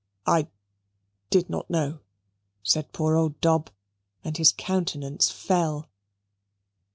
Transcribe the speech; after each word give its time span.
"I 0.25 0.47
did 1.29 1.47
not 1.47 1.69
know," 1.69 1.99
said 2.63 2.91
poor 2.91 3.15
old 3.15 3.39
Dob, 3.39 3.69
and 4.23 4.35
his 4.35 4.51
countenance 4.51 5.29
fell. 5.29 5.89